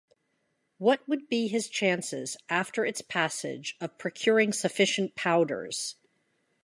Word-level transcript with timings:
What 0.79 1.07
would 1.07 1.29
be 1.29 1.47
his 1.47 1.67
chances 1.69 2.35
after 2.49 2.83
its 2.83 3.03
passage 3.03 3.77
of 3.79 3.99
procuring 3.99 4.51
sufficient 4.51 5.13
powders 5.13 5.93